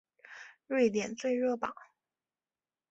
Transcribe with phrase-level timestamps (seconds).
[0.67, 1.75] 瑞典最热榜。